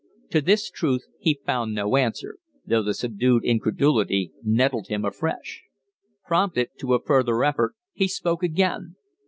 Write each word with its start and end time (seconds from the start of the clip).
To 0.31 0.41
this 0.41 0.71
truth 0.71 1.03
he 1.19 1.39
found 1.45 1.75
no 1.75 1.95
answer, 1.95 2.39
though 2.65 2.81
the 2.81 2.95
subdued 2.95 3.45
incredulity 3.45 4.31
nettled 4.41 4.87
him 4.87 5.05
afresh. 5.05 5.65
Prompted 6.25 6.69
to 6.79 6.95
a 6.95 7.03
further 7.03 7.43
effort, 7.43 7.75
he 7.93 8.07
spoke 8.07 8.41
again. 8.41 8.95